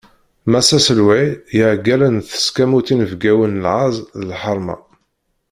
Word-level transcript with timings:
Mass 0.51 0.69
Aselway, 0.77 1.27
iɛeggalen 1.59 2.15
n 2.21 2.25
tesqamut 2.29 2.87
inebgawen 2.93 3.51
n 3.57 3.61
lɛez 3.65 3.95
d 4.17 4.21
lḥerma. 4.29 4.75